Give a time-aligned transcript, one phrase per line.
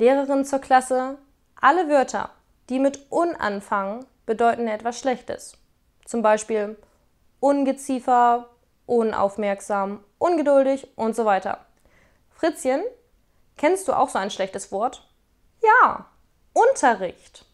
[0.00, 1.18] Lehrerin zur Klasse,
[1.60, 2.30] alle Wörter,
[2.70, 5.58] die mit un anfangen, bedeuten etwas Schlechtes.
[6.06, 6.78] Zum Beispiel
[7.38, 8.48] Ungeziefer,
[8.86, 11.66] unaufmerksam, ungeduldig und so weiter.
[12.30, 12.82] Fritzchen,
[13.58, 15.06] kennst du auch so ein schlechtes Wort?
[15.62, 16.06] Ja,
[16.54, 17.44] Unterricht.